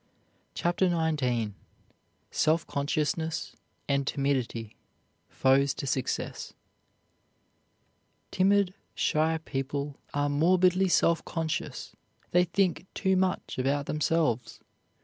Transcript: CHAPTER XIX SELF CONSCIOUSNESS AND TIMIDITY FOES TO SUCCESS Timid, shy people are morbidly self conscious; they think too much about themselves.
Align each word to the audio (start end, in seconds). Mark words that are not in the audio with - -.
CHAPTER 0.55 0.89
XIX 0.89 1.51
SELF 2.31 2.65
CONSCIOUSNESS 2.65 3.55
AND 3.87 4.07
TIMIDITY 4.07 4.75
FOES 5.29 5.75
TO 5.75 5.85
SUCCESS 5.85 6.55
Timid, 8.31 8.73
shy 8.95 9.37
people 9.45 9.97
are 10.11 10.27
morbidly 10.27 10.87
self 10.87 11.23
conscious; 11.23 11.95
they 12.31 12.45
think 12.45 12.87
too 12.95 13.15
much 13.15 13.59
about 13.59 13.85
themselves. 13.85 14.59